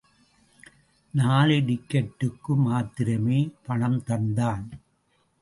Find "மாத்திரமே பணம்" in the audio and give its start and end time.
2.57-4.01